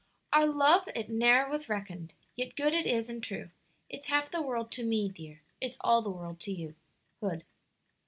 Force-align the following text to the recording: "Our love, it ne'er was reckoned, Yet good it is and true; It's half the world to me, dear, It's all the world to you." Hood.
"Our 0.33 0.47
love, 0.47 0.89
it 0.95 1.11
ne'er 1.11 1.47
was 1.47 1.69
reckoned, 1.69 2.15
Yet 2.35 2.55
good 2.55 2.73
it 2.73 2.87
is 2.87 3.07
and 3.07 3.23
true; 3.23 3.51
It's 3.87 4.07
half 4.07 4.31
the 4.31 4.41
world 4.41 4.71
to 4.71 4.83
me, 4.83 5.09
dear, 5.09 5.43
It's 5.61 5.77
all 5.81 6.01
the 6.01 6.09
world 6.09 6.39
to 6.39 6.51
you." 6.51 6.73
Hood. 7.19 7.43